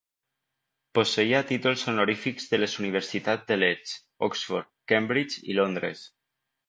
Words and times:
Posseïa 0.99 1.41
títols 1.51 1.83
honorífics 1.91 2.49
de 2.53 2.59
les 2.61 2.73
Universitats 2.85 3.47
de 3.51 3.59
Leeds, 3.59 3.93
Oxford, 4.29 4.73
Cambridge 4.93 5.37
i 5.53 5.59
Londres. 5.61 6.03